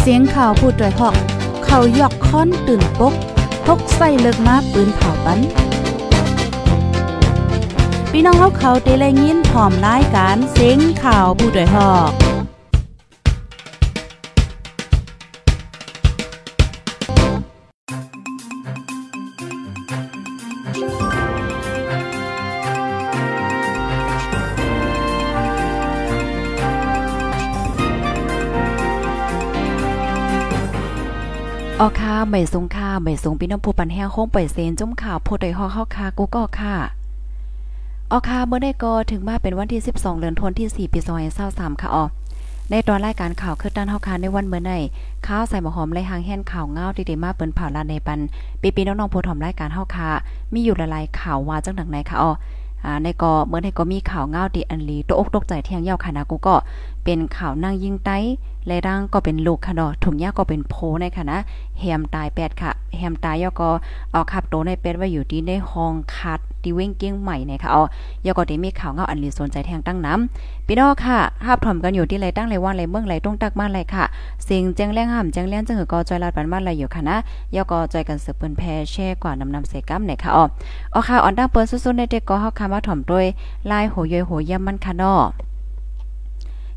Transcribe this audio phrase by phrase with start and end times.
[0.00, 1.14] เสียงข่าวผู้ด้วยหอก
[1.64, 3.14] เขายอกค้อนตื่นปก
[3.66, 5.38] พกใส่เลิกมาปืนเผาปัน
[8.10, 12.10] พี่น้องเขาเขาได้แลยินพร้อมรายการเสียงข่าวผู้ด้วยหอก
[31.82, 36.76] ออค่ะใบสูงค่ะใบสูงพี่น้องผู้ปันแห้งโค้งป่อยเซนจุ่มข่าวโพดอยฮอเข้าค่ะกูก็ค่ะ
[38.10, 40.98] ออค่ะเมื่อได้ก็ถึงมาเป็นวันที่ 12เดือนธันวาคมที่4ปี
[41.40, 42.04] 2023ค่ะออ
[42.70, 44.72] ในตอนรายการข่าวคือด้านเฮาค่ะในวันเมื่อไน
[45.26, 48.18] ข้าวใส่หมอหอมไรหางแห่นข่าวเงาที่ได้มาเปิ้นเผาลาในปัน
[48.60, 50.08] ปีปีน้องๆผู้ถอมรายการเฮาค่ะ
[50.52, 52.32] มีอยู่หลายๆข่าวว่าจังดังไหนค่ะออ
[52.84, 56.54] อ่ในก็เมื่อในก็มีข่าวเงาดีอันลีตกอกตกใจเที่ยงยาวค่ะนะกูก็
[57.04, 58.18] เป็นข่าวนั่งยิงไต้
[58.66, 61.38] และร่างก็เป็นลูกค่ะเนาะถุงยาก็เป็นโพในค่ะนะ
[61.80, 63.70] แฮมตายแปดค่ะแฮมตายยอก็
[64.12, 67.82] เอาขับโตในเป็ดไว้อยู่ที่ในห้องคัดที่เว้งเกี้ยงใหม่เนี่ยค่ะเอา
[68.26, 74.04] ยอก็ได้มีข่าวเงาอันลีสนใจแทงตั้งน้ำพี่น้องค่ะภาพถ่มกันอยู่ที่ไรตั้งไรว่าไรเมืองไรต้องตักมาไรค่ะ
[74.48, 77.16] สิ่งแจ้งแรงห้ามแจ้งแรงจังหือก็จอยลาดปันมาไรอยู่ค่ะนะ
[77.54, 80.44] ยอก็จอยกันสืบเปิ้นแพแช่กว่านำนำเสกัมเนี่ยค่ะอ๋อ
[80.94, 83.26] อ๋อค่ะออนดังเปิ้นสุดๆในเด็กก็เฮาคามาถ่อมด้วย
[83.70, 85.20] ลายโหยโหยย่ำมันค่ะเนาะ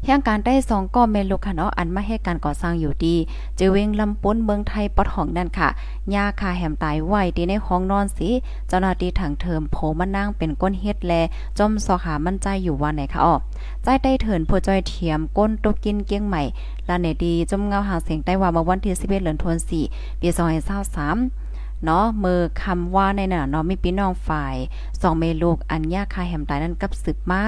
[0.05, 3.15] เฮียงการได้สองก็เมลูกค่ะเนาะอันมาให้การก่อสร้างอยู่ดี
[3.59, 5.69] จะเวงลำป้นเมืองไทยปอดห้องนั่นค่ะ
[6.13, 8.29] ยาคาแหมตายไว้ดีในห้องนอนสิ
[8.67, 11.13] เจ้าหน้าที่ถังเทิมโผมานั่งเป็นก้นเฮ็ดแล
[11.57, 13.35] จอมสอขามั่นใจอยู่ว่าไหนค่ะอ้อ
[13.83, 16.41] ใจได้เถินผู้จอยเทียมก้นตกกินเกี้ยงใหม่
[16.87, 19.85] ลาเนดีจมเงาหาเสียงได้ว่าเมื่อวันที่11เดือนธันวาคม
[20.21, 21.42] ปี2023
[21.85, 24.55] เนาะมือคำว่าในน่ะเนาะมีพี่น้องฝ่าย
[25.01, 27.41] สองเมลูกอันยาคาแหมตายนั้นกับสืบมา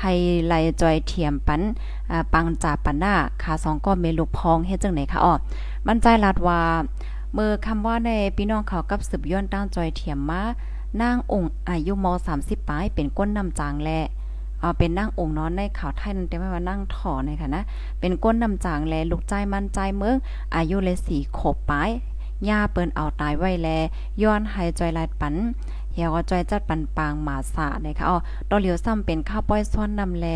[0.00, 0.12] ให้
[0.46, 1.62] ไลจอยเทียมปัน
[2.10, 5.34] อ่าปังจ่าปันหน้าขาสองก็เมลูกพองเฮ็ดจังไหนคะอ๋อ
[5.86, 6.60] มั่นใจลาดว่า
[7.36, 10.42] มือคำว่าในพี่น้องเขากับสืบย้อนตั้งจอยเทียมมา
[11.00, 12.06] นางองค์อายุม
[12.38, 13.90] 30ปลายเป็นก้นนำจางแล
[14.60, 17.62] เอาเป็นนั่งองค์นอนในข่าวไทยนั่นแต่ไม่ว่านั่งถอในค่ะนะ
[18.00, 20.16] เป็นก้นนำจางแลลูกใจมั่นใจเมือง
[20.54, 21.90] อายุเลยสี่ขบปลาย
[22.48, 23.68] ย่าเปิ้นเอาตายไว้แล
[24.22, 25.34] ย้อนให้จอยลายปัน
[25.92, 28.16] เฮียก็จอยจัดปันปางหมาสานะคะอ๋อ
[28.50, 30.26] ตอเหลียวซ้ำเป็นข้าวป้อยซ้อนนำแล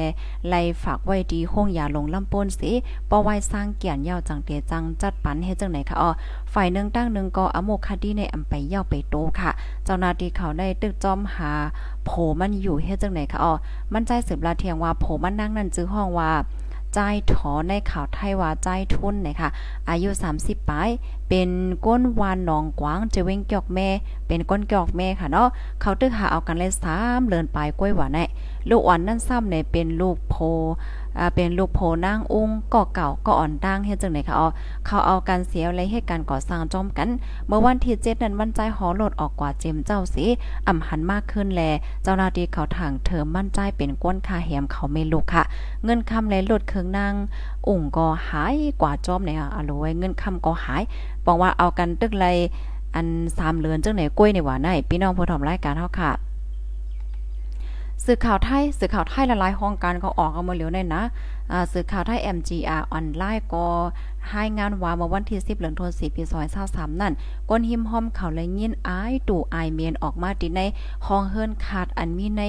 [0.49, 2.73] ไลฝากไว้ดีห้องยาลงลำปนสิ
[3.11, 6.11] ป้อไว้สร้างเกียนยาวจังเตจังจัดปันเฮ็ดจังไหนคะอ๋อ
[6.53, 9.51] ฝ่ายหนึ่งตั้งหนึ่งก็อโมคดีในอำไปเย่าไปโตค่ะ
[9.85, 11.53] เจ้าหน้าที่เขาได้ตึกจอมหา
[12.05, 12.11] โผ
[12.41, 13.53] มันอยู่เฮ็ดจังไหนคะอ๋อ
[13.93, 16.31] มันใจสืบลาเทียงว่าโผมันนั่งนั่นจื้อห้องว่า
[16.95, 17.01] ใจ
[17.33, 19.51] ถอในข่าวไทยว่าใจทุนนะคะ
[19.91, 20.09] อายุ
[20.39, 20.89] 30ปลาย
[21.29, 21.51] เป็น
[21.87, 23.89] ก้นวานหนองกวางจะเว้งเกอกแม่
[24.27, 25.49] เป็นก้นเกอกแม่ค่ะเนาะ
[25.81, 28.25] เขาตึกหาเอากันเลย3เลินปลายกล้วยหวานแน่
[28.69, 30.35] ลูกอ่อนนั่นซ้ำเนี่ยเป็นลูกโพ
[31.35, 34.49] เป็นลูกโพนางอุ้งก่อเก่าก็อ่อนดังเฮ็ดจังได๋ค่ะอ๋อ
[34.87, 37.09] เขาเอาการเสียอะไรให้การก่อสร้างจอมกัน
[37.47, 40.27] เมื่อวันที่7นั้นวันใจหอโลดออกกว่าเจมเจ้าสิ
[40.67, 41.63] อ่ำหันมากขึ้นแล
[42.03, 45.43] เจ้าหน้าที่เขาทางเถิมมั่นใจเป็นก้นคาแหมเขาเมลูกค่ะ
[45.85, 47.15] เงินคำและลดเครื่องนาง
[47.69, 50.83] อุ่งก็หายกว่าจอมเนี่ยอะรวยเงินคำก็หาย
[51.27, 52.27] บอกว่าเอากันตึกไร
[52.95, 53.07] อัน
[53.37, 56.13] 3เลือนจังไหนกล้วยในหว่าไหนพี่น้องผู้ทำรายการเฮาค่ะ
[58.05, 61.03] สื่อข่าวไทยสื่อข่าวไทยละลายห้องการก็ออกเอามาเหลียวได้นะ
[61.73, 63.67] สื่อข่าวไทย MGR ออนไลน์ก็
[64.31, 66.23] ให้งานว่ามื่อวันที่10เดือนธันวาคมปี
[66.63, 67.13] 2023นั่น
[67.51, 70.61] ก้นหิมห้อมเขาเลยยินอายตู่อายเมียนออกมาติใน
[71.07, 72.43] ห้องเฮิรนขาดอันมีใน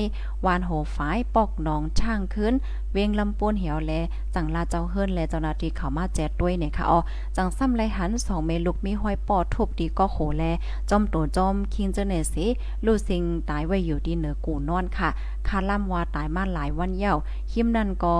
[0.46, 2.54] วานโหฝายปอกหนองช่างขึ้น
[2.94, 3.92] เวงลำปูนเหี่ยวแล
[4.34, 7.00] จังลาเจ้าเฮิรนและเจ้านาทีเข้ามาแจดด้วยเนี่ยค่ะอ๋อ
[7.38, 10.44] จังซ้ำไรหัน2เมลุกมีห้อยปอดทุบดีก็โหแล
[10.90, 12.46] จอมโตจอมคิงเจเนสิ
[12.86, 15.10] ลูซิงตายไว้อยู่ที่เหนือกูนอนค่ะ
[15.48, 17.14] คาล่ำว่าตายมาหลายวันเย้า
[17.52, 18.16] คิมนั่นก็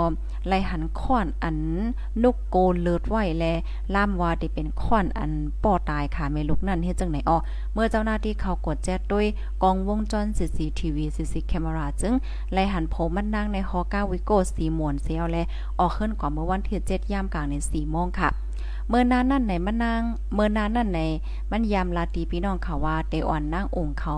[0.48, 1.58] ไลหันค้อนอัน
[2.24, 3.43] นุกโกเลิดไว้แล
[3.96, 5.32] ล่ามว่าได้เป็นค้อนอัน
[5.64, 7.38] ป้อตายค่ะแม่ลูกนั่นเฮ็ดจังไหนอ๋อ
[7.74, 9.26] เมื่อเจ้าหน้าที่เขากดแจ้ด้วย
[9.64, 12.14] กองวงจร CCTV CC camera จึง
[12.54, 15.44] ไล่หันโผมันนั่งในฮอก้าวิโก้สีมวนเซียวและ
[15.80, 18.30] ออกขึ้นก่อนเมื่อวันที่7ยามกลางใน4โมงค่ะ
[18.90, 20.02] เมื่อนานนั่นไหนมันนาง
[20.34, 21.00] เมื่อนานนั่นไหน
[21.52, 24.16] มันยามลาตีพี่น้องเขาว่าเตอ่อนนางองค์เขา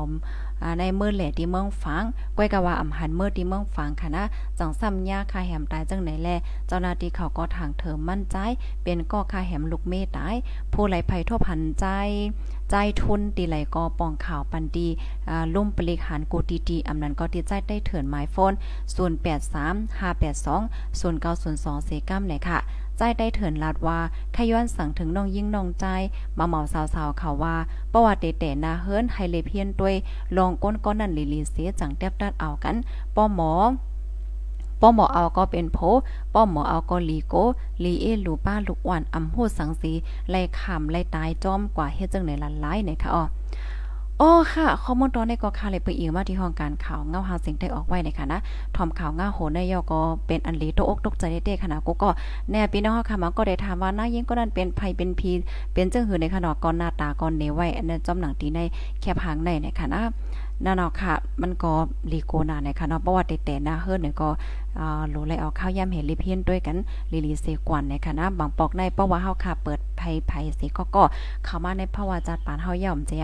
[0.80, 2.04] ในเมื่อแหล่ที่เมืองฝัง
[2.38, 4.24] ก้อยกะว่าอำหันเมื่อที่เมืองฝังค่ะนะ
[4.60, 6.30] จังซ้ำยาคาแหมตายจังไหนแล
[6.68, 8.38] เจ้าหน้าที่เขาก็ทางเถิมมั่นใจ
[8.84, 10.36] เป็นก็คาแหมลูกเมตาย
[10.74, 11.86] ผู้ไหลภัยทบหันใจ
[12.72, 14.88] ใจทุนตีไหลก็ปองข่าวปันดี
[15.30, 18.54] อ่าลุ่มปลิกหันกูตีตีอำนั้นก็ติดใจได้เถินหมายโฟน
[19.36, 20.62] 083 582
[21.00, 22.60] 0902เซกัมเลยค่ะ
[22.98, 24.00] ใจได้เถินลาดว่า
[24.36, 25.86] ขย้อนสั่งถึงน้องยิ่งน้องใจ
[26.38, 27.56] มาเหมาสาวๆเขาว่า
[27.94, 29.96] ประวัติแต่นาเฮิรนไฮเลเพียนด้วย
[30.38, 32.76] ลองก้นก้อนนั่นลีลีเสียจังแทบดัดเอากัน
[33.16, 33.52] ป้อหมอ
[34.82, 35.80] ป้อหมอเอาก็เป็นโพ
[36.34, 37.36] ป้อหมอเอาก็ลีโก
[37.84, 39.92] ลีเอลูป้าลูกอ่อนอำโหสังสี
[40.30, 43.24] ไล่ขำไล่ตายจอมกว่าเฮ็ดจังไหนลันไล่เนี่ยค่ะอ๋อ
[44.20, 48.40] โอ้ค่ะข้อมูลตอนในก็ค่ะเลยไปอีกมาที่ห้องการข่าวเงาหาเสียงได้ออกไว้ในค่ะนะ
[48.76, 52.10] ทอมข่าวเงาโหในยอก็เป็นอันลีตกอกตกใจเด้ๆค่ะนะกูก็
[52.52, 55.32] แน่พี่น้องค่ะมาก็ได้ถามว่านายิ่งก็นั่นเป็นภัยเป็นพี
[55.74, 58.60] เป็นจังหือในขนาดก่อนหน้าตาก่อนเนไว้อันนั้นจอมหนังตีใน
[59.02, 60.02] แคบหางในในค่ะนะ
[60.66, 61.72] นั่นเนาะค่ะ มันก็
[62.12, 64.30] ลีโกนาในค่ะเนาะเพราะว่าแต่ๆหน้าเฮิรนเนี่ยก็
[65.10, 66.78] โหลเลยเอาข้าวย่ำเห็นลิเพียนด้วยกัน
[67.12, 71.04] ลิลีเซกวนในค่ะบางปอกในเพราะว่าเฮาค่ะเปิดไผไผสิก็ก็
[71.46, 73.16] เข้ามาในภาวะจัดปานเฮาย่อมจะ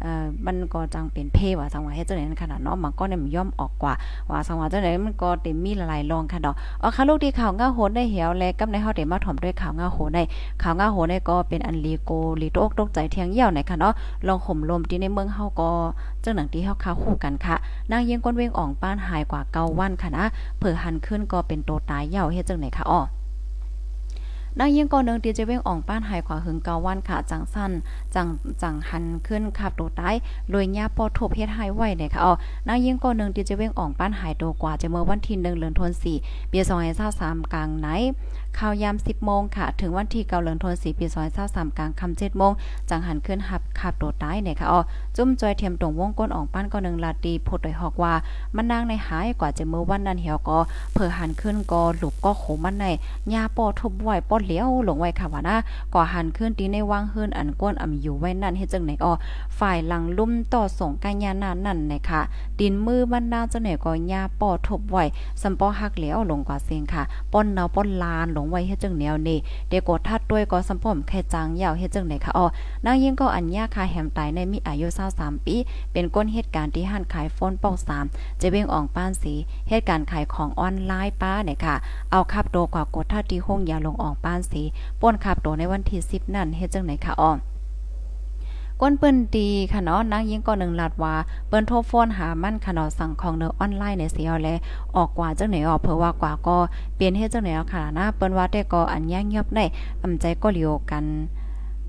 [0.00, 3.92] เอ่อมันก็จังเป็นเพว่าจังว่าเฮ็ดจังได๋ขนาดเนาะมันก็เนี่ยมันย่อมออกกว่า
[4.30, 10.18] ว่าจังว่าจังได๋มันก็เต็มมีหลายๆรองค่ะดอกอ๋อค่ะลูกที่ข่าวง้าโหนได้เหี่ยวและกับในเฮาได้มาถ่อมด้วยข่าวง้าโหนใน
[10.62, 12.10] ข่าวง้าโหนในก็เป็นอันลีโก
[12.40, 13.94] ลีโตกตกใจเที่ยงเหี่ยวในค่ะเนาะ
[14.26, 15.70] ลองห่มลมที่ในเมืองเฮาก็
[16.24, 17.56] จังหนังที่เฮาค้าคู่กันค่ะ
[17.90, 20.24] นางเยียงก้นเวงอ่องป้านหายกว่าเกาวันค่ะนะ
[20.58, 23.00] เผื่อหันขึ้นก็เป็นโตตายเหี่ยวเฮ็ดจังไหนคะอ้อ
[24.60, 27.72] นางยิงก่อนเนึงตีเจเว้งอ่องป้านหายขวาหึงเกาวันค่ะจังสั้น
[28.14, 28.26] จัง
[28.62, 30.14] จังหันขึ้นขับโตตาย
[30.52, 32.32] ลอยญาปอทบเฮ็ดหายไว้เนี่ยค่ะอ๋อ
[32.68, 36.16] นางยิงก่อนเนึงตีเจเว้งอ่องป้านหายโตกว่าจะเมื่อวันที่1เดือนธันวาคม
[36.52, 36.58] ปี
[37.06, 37.88] 2023กลางไหน
[38.58, 42.52] ข่าวยาม10โมงค่ะ ถึงวันที่เกาเหลืองทนสีปีซอยเศร้าสามกลางคำเจ็ดโมง
[42.90, 44.80] จังหันขึ้นหับขับโดดตายเนี่ยค่ะอ๋อ
[45.16, 48.14] จุ้มจอยเทียมตรงวงก้นอ่อกป้านก็หนึ่งลาตีพดโดยหอกว่า
[48.56, 50.58] มันนางในหายกว่าจะเมื่อวันนั้นเหี่ยวก็
[50.92, 52.86] เผื่อหันขึ้นก็หลุบก็โขมันใน
[53.34, 55.56] ยาปอทบไหวปอดเลี้ยวหลงไว้ค่ะว่านะ
[55.94, 59.12] ก่อหันขึ้นตีในวางเฮือนอันก้นอ่ำอยู่ไว้นั่นเฮ็ดจังไหนอ๋อ
[59.58, 62.20] ฝ่ายหลังลุ่มต่อส่งกายานานั่นนะคะ
[62.60, 64.98] ดินมือมันนาจังไหนก็ยาปอทบไหว
[65.42, 67.02] สัมปอหักเลี้ยวหลงกว่าเสียงค่ะ
[67.32, 69.38] ป้นเนาป้นลานหลงไว้เฮ็ดจังแนวนี่
[69.68, 72.46] เดโกดทัดด้วยก็สัมพมแค่จางยาวเฮ็ดจังได๋คะอ๋อ
[72.84, 75.56] นางยิ่งก็อัญญาคาแหมตายในมีอายุ23ปี
[75.92, 77.76] เป็นก้นเหตุการณ์ที่ห้านขายฟอนปอก
[78.08, 79.34] 3จะเบ่งอ่องป้านสี
[79.68, 81.74] เหตุการณ์ขายของออนไลน์ป้าเนี่ยค่ะ
[82.10, 84.62] เอาขับโตกว่ากดทัดที่ห้องยาลงอ่องป้านสี
[85.00, 87.32] ป้นขับโตในวันที่10นั่นเฮ็ดจังไหนคะอ้อ
[88.80, 91.14] ก้นเปิ้นดีค่ะเนาะนางยิงก็หนึ่งลาดว่า
[91.48, 94.48] เปิ้นโทรโฟนหามันค่ะเนาะสั่งของเนอออนไลน์ในเสียแล
[94.96, 96.56] ออกกว่าจังไหนออกเพราะว่ากว่าก็
[96.94, 99.64] เปลี่ยนเฮ็ดจังไหนค่ะนะเปิ้นว่าแต่ก็อันย่างเงียบได้
[100.02, 101.04] อำใจก็เหลียวกัน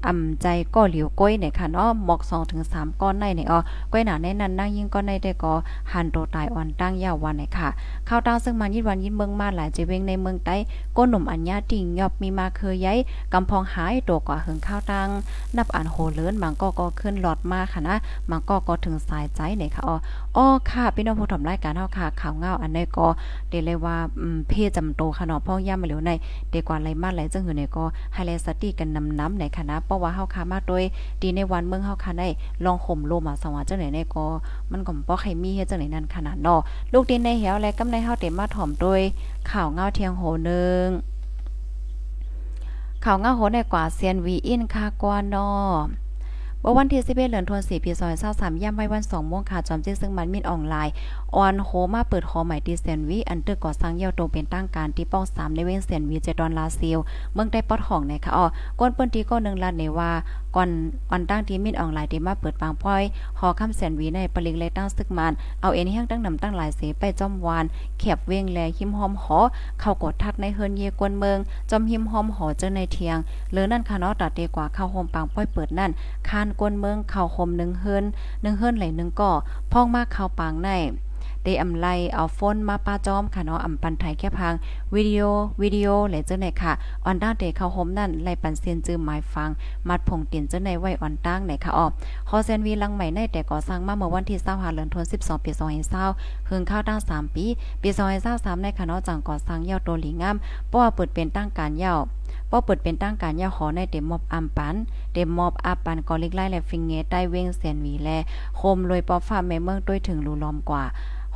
[0.08, 3.60] อ่ำใจก็เหลียวก้อยเนี่ยค่ะเนาะหมอก2ถึง3ก้อนในเนี่ยอ๋อ
[3.92, 5.54] ก้อยหนาในนั้นนั่งยิ่งก้อนในได้ก็
[5.92, 7.70] หันโตตายอ่อนตั้งยาววันเนี่ยค่ะ
[8.08, 10.56] ข้าวตาซึ่งมันยิดวันยิดเมืองมาหลายจะเวงในเมืองใต้
[10.98, 12.98] ก้นหนุ่มอัญญาติ่งยอบมีมาเคยย้าย
[13.34, 15.10] กำพองหายโตกว่าหึงข้าวตัง
[15.58, 17.96] นับอ่านโหเลินบางก็ก็ขึ้นหลอดมาค่ะนะ
[18.30, 19.96] บางก็ก็ถึงสายใจเนี่ยค่ะอ๋อ
[20.36, 23.08] อ๋อค่ะพี่น้องผู้ถมรายการเฮาค่ะข่าวเงาอันนี้ก็
[23.50, 23.96] เดเลยว่า
[24.50, 26.12] เพศจำโตค่ะเนาะพ่อย่ามาเหลียวใน
[26.50, 27.84] เดกว่าไรมาหลายจังหือเนี่ยก็
[28.14, 30.84] ไฮไลท์สตี้กันนำน้ำในคณะเพราะว่าเฮาคามาโดย
[31.22, 32.28] ดีในวันเมืองเฮาคาได้
[32.66, 34.26] ลองข่มโลมาสว่าจังไหนในก็
[34.72, 36.60] มันก็บ่ใครมีเฮ็ดจังไหนนั่นขนาดเนาะ
[36.94, 39.02] ลูกดินในเหวและกำในเฮาเต็มมาถ่อมโดย
[39.52, 40.86] ข่าวเงาเทียงโหนึง
[43.04, 45.50] ข่าวเงาโหในกว่าเซียนวีอินคากว่านอ
[46.64, 47.92] ว่าวันที่11เอ็ดือนธันวาคมปี
[48.28, 50.94] 2023ย่ำไว้วัน2โมงค่ะจอมเจิซึ่งมันมินออนไลน์
[51.36, 56.98] ออนโฮมาเปิดหอใหม่ที่เซนวีอันตึกก่อสร้างเยี่ยวตเป็นตั้งการที่ป้อง3ในเว้นเซนวีเจดอนลาซิล
[57.34, 58.46] เมืองได้ปอดห้องในะคะอ๋อ
[58.80, 60.12] ก้นเปิ้นที่ก็นึงลาดในว่า
[60.56, 60.70] ก่อน
[61.10, 63.04] ก่อนตั้งที่มินออนไลน์ที่มาเปิดปางพ้อย
[63.40, 67.66] หอคำเซนวีในปริงเลยตั้งซึกมันเอาเอ็นแห้งตั้งนำตั้งหลายเสไปจอมวาน
[68.00, 69.38] แคบเว้งแลหิมหอมหอ
[69.80, 71.38] เข้ากดทักในเฮินเยกวนเมือง
[71.70, 73.18] จอมหิมหอมหอเจอในเทียง
[73.52, 75.92] เลือนั่นค่ะเนาะตัดเดกว่าเข้าโฮมปางพ้อยเปิดนั่น
[76.30, 79.32] คานกวนเมืองเข้าโฮม1เฮิรน1เฮิรนไหล1ก่อ
[79.72, 80.72] พ้องมากเข้าปางใน
[81.44, 84.54] ได้อำไลเอาโฟนมาป้าจอมค่ะเนาะอำปันไทยแค่พัง
[84.96, 85.22] วิดีโอ
[85.62, 86.74] วิดีโอแหลเจ้าไหนค่ะ
[87.06, 89.50] ออนด้าเดเข้าโฮมนั่นไลปันเซียนจื้อหมายฟัง
[89.88, 91.92] มัดผงเตียนเจ้าในไว้ออนตั้งไหนค่ะออก
[92.30, 95.52] คอเซนวีลังใหม่ในแต่ก่อสร้างมาเมื่อวันที่25เดือนธันวาคม12ปี
[96.00, 97.46] 2020เฮิงข้าวตั้ง3ปี
[97.82, 97.90] ปี
[98.28, 100.36] 2023ในค่ะเนาะจังก่อสร้างเยาวโตหลีงาม
[100.68, 102.00] เพราะว่าเปิดเป็นตั้งการเยาว
[102.52, 104.76] ป้อเปิดเป็นตั้งการย่าขอในเต็มมอบอัมปัน
[105.14, 108.10] เต็มมอบอัปปันกอลิกไล่และฟิงเงใต้เว้งเสียนวีแล
[108.56, 110.84] โคมรวยปอฟ้าแม่เมืองด้วยถึงรูลอมกว่า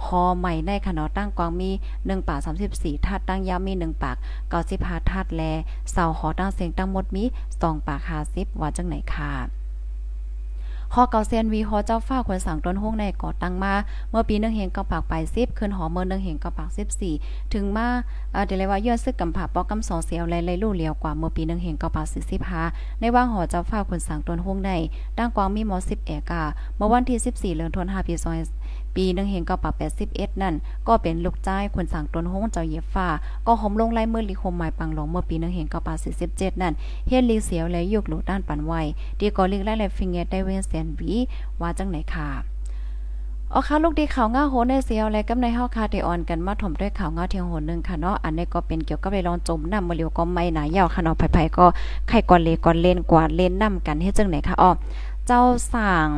[0.04, 2.40] คอใหม่ในขนอตั้งกวางมี1ปาก
[2.74, 4.18] 34ทัดตั้งยามี1ปาก
[4.64, 5.44] 95ทัดแล
[5.92, 7.24] เสาหอตั้งเสียงตั้งหมดมี
[7.56, 8.02] 2ปาก
[8.32, 9.61] 50ว่าจังไหนค่ะ
[10.96, 13.74] ฮอเกาเซียนวีฮอเจ้าฟ้าคนสั่งต้นห้องในก่อตั้งมา
[14.10, 17.14] เมื่อปีนึงเฮงก็ปากไป10ขึ้นหอเมื่อนึงเฮงก็ปากสิบสี่
[17.54, 17.88] ถึงมา
[18.32, 22.64] เอ่อเดเลยว่าย้อซึกกำผาปอกกำสองเสียวไล่ๆลู่เลียวกว่าเมื่อปีนึงเฮงก็ปากสิบสิบห้า
[23.00, 24.72] ในว่างหอเจ้าฟ้าคนสั่งต้นห้องใน
[25.18, 26.44] ตั้งกวางมีมอสิบเอกา
[26.76, 28.16] เมื่อวันที่สิบสี่เดือนธันวาคมปี
[28.96, 29.74] ปีนึงเฮงก็ปรับ
[30.08, 30.56] 81นั่น
[30.88, 33.08] ก็เป็นลูกจ้ายคนสั่งตนห้องเจ้าเย็บฟ้า
[33.46, 35.98] ก็หอมลงไล่มือลิคมหมายปังหลงเมื่อปีนึงเฮงก็ปรับ
[36.30, 36.74] 47นั่น
[37.08, 38.74] เฮ็ดลีเสียวและยุกหลูด้านปันไว
[39.20, 41.14] ดีก็ลิกไล่และฟิงเกได้เวนเสียนวี
[41.62, 42.30] ว่าจังไหนค่ะ
[43.54, 51.66] อ๋อค่ะลูกดีข่าวง้าโหในเสียวและกำในเฮาคาเตออนกันมาถมด้วยข่าวง้าเทียงโหนึงค่ะเนาะอันนี้ก็เป็นเกี่ยวกับเรื่องจมน้ำมื้อเลียวก็ไม่หนายาวค่ะเนาะไผๆก็
[52.08, 54.72] ไข่ก่อนเลก่อนเล่นกว่าเล่นน้ำกันเฮ็ดจังไหนคะอ๋อ
[55.34, 56.10] เจ้าสั่ง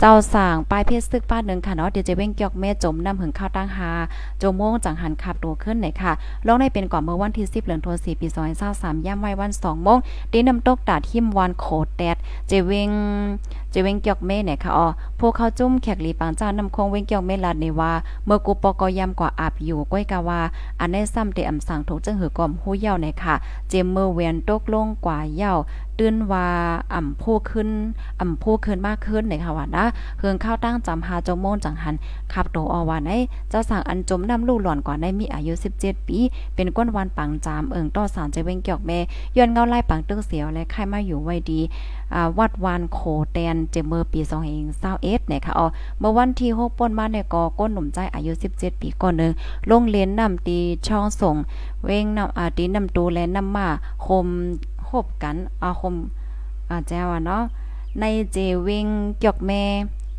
[0.00, 3.90] เจ้าสั่งป้ายเพชรซึกป้าหนึ่งค่ะเนาะเดี๋ยวจะเว้งเกี่ยวแม่จมน้ำหึงข้าวตั้งหา
[4.38, 6.12] โจโมงจังหันขับตัวขึ้นไหนค่ะ
[6.46, 8.26] ลองได้เป็นก่อนเมื่อวันที่ 10เดือนธันวาคมปี
[8.66, 9.98] 2023ย่ำไว้วัน2โมง
[10.32, 12.16] ตีน้ำตกตาดหิมวันโคดแดด
[12.48, 12.90] เจเวง
[13.70, 14.86] เจเวงเกียวเม่เนี่ยค่ะอ๋อ
[15.20, 17.92] พวกเขาจุ้มแขกหลีปางจ้านำคงเว้งเกียวเม่ลาดในว่า
[18.26, 20.40] เมื่อกูปอกยำกว่าอาบอยู่ก้อยกาว่า
[20.80, 23.34] อันได้ซ้ำเตอำสั่งถูกจังหือกอมฮู้เย่าในค่ะ
[23.68, 25.54] เจมเมื่อเวียนตกลงกว่าเย่า
[25.98, 26.46] ตื้นว่า
[26.94, 27.68] อ่ำผู้ขึ้น
[28.20, 29.84] อ่ำผู้ขึ้นมากขึ้นในค่ะว่านะ
[30.18, 31.94] เฮืองข้าวตั้งจำหาจงโมนจังหัน
[32.32, 33.10] ขับโตอว่าใน
[33.50, 36.18] เจ้าสั่งอันจมน้ำลูกหล่อนกว่าในมีอายุ 17 ปี
[36.54, 38.98] เป็นก้นวันปังจามเอิงต่อสารใจเว้งเกียวแม่
[39.36, 41.60] ย้อนเงาไล่ปังตึกเสียวและไข่มาอยู่ไว้ดี
[42.38, 43.00] วัดวานโค
[43.32, 44.20] แตนเจมเมอร์ปี
[44.70, 45.66] 2021เนี่ยค่ะอ๋อ
[45.98, 49.32] เมื่อวันที่6ป่นมาในกอก้นหนุ่มใจอายุ 17 ปีก่อนนึง
[49.70, 51.36] ลงเรียนนำตีช่องส่ง
[51.84, 53.68] เว้งนำอาตีนำตูและนำมา
[54.06, 54.26] คม
[54.88, 55.94] คบกันอาคม
[56.70, 57.42] อาแจ้วเนาะ
[58.00, 58.86] ในเจเวง
[59.18, 59.62] เกียวแม่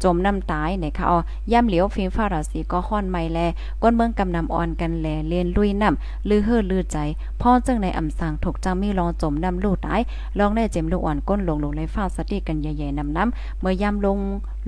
[0.03, 1.19] จมน้ำตายเนี่ยค่ะอ๋อ
[1.51, 3.39] ย่ำเหลียวฟิล์มฟ้าราศีก็ค่อนไม่แล
[3.81, 6.97] ก้นเมืองกำนำอ่อนกันแลเลียนลุยน้ำลือเฮือลือใจ
[7.41, 10.01] พ่อจึงในอำสังถูกจังมีลองจมน้ำลูกตาย
[10.39, 14.17] ลองได้เจ็มลูกอ่อนก้นลงลงในฟ้าสติกันใหญ่ๆน้ำน้ำเมื่อย่ำลง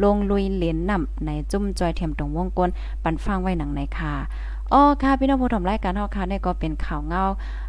[0.03, 2.69] ลงลุยเหรียญน้ำในจุ่มจอยเทียมตรงวงกล
[3.03, 4.13] ปันฟังไว้หนังในค่ะ
[4.73, 7.23] อ๋อค่ะพี่น้องผู้ชมรายการเฮาค่ะนี่ก็เป็นข่าวเงา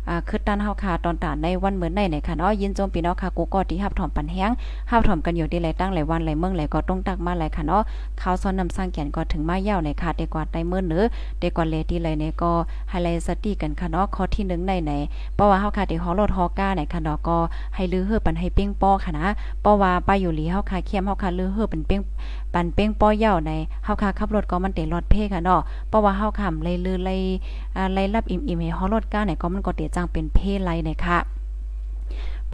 [0.08, 4.50] อ่าคือตันเฮาค่ะตอนตานในวันเหมือนในในค่ะเนาะยินจมพี่น้องค่ะกูก็ที่ฮับถอมปันแฮง
[4.90, 7.82] ฮับถอมกันอยู่ที่หลายตั้งหลายวันหลายเมืองหลายก็ต้องตักมาหลายค่ะเนาะ
[8.20, 11.04] ข่าวซ้อนนำสร้างแก่นก็ถึงมาเย้าในค่ะเดกว่าใต้มื้อเนื้อ
[11.40, 12.50] เดกว่าเลที่เลยเนี่ยก็
[12.90, 14.92] ไฮไลท์สติกันค่ะเนาะข้อที่1ในไหน
[15.34, 17.36] เพราะว่าเฮาค่ะที่ฮอลดฮอก้าในค่ะเนาะก็
[17.74, 19.26] ให้ลือเฮือปันให้เป้งป้อค่ะนะ
[19.60, 22.00] เพราะว่าป้าอยู่หลีเฮาค่ะเข้มเฮาค่ะลือเฮือป็นเป้ง
[22.54, 23.52] ปันเป้งป้อเย้าใน
[23.84, 27.20] เฮาค่ะขับรถก็มันเตะรถเพค่ะเนาะเพราะว่าเฮาค่ะเลยลือเลย
[27.76, 31.18] อ่าไล่รับอิ่มๆให้ฮอลดก้าเนี่ยก็มันก็เตจังเป็นเพศไลเนี่ยค่ะ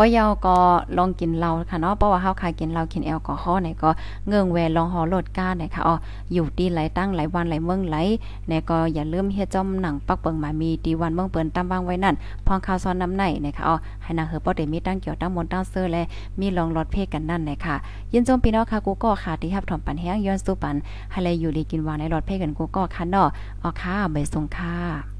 [0.03, 0.57] ปอยาก็
[0.99, 3.91] ลองกินเหล้าค่ะเนาะเพราะว่าเฮาคายกินเหล้ากินแอลกอฮอล์เนี่ยก็
[4.27, 5.97] เงื่องแวลองหอลดก้าเนี่ยค่ะอ๋อ
[6.33, 7.97] อยู่ดีหลายตั้งหลายวันหลายเมืองไหล
[8.49, 12.15] เนี่ยก็อย่าลืมเฮ็ดจอมหนังปักเปิงมามีดีวันเมืองเปิ้นตามวางไว้นั่น
[12.47, 16.03] พองข่าวซ้อนน้ำในเนะคะอ๋อให้นางเฮอบ่ได้มีตั้งเกี่ยวตั้งมนตั้งเสื้อและ
[16.41, 17.77] มีลองรถเพกันนั่นเนะคะ
[18.13, 20.77] ยินจมพี่น้องค่ะกูก็ค่ะที่รับถอมปันแห้งย้อนสู้ปัน
[21.11, 23.29] ให้เลยอยู่ดีกินวานในรถเพกันกูก็ค่ะเนาะ
[23.63, 25.20] อ๋อค่ะใบส่งค่ะ